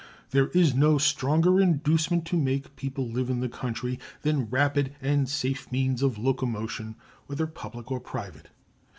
[0.31, 5.29] There is no stronger inducement to make people live in the country than rapid and
[5.29, 6.95] safe means of locomotion,
[7.27, 8.49] whether public or private.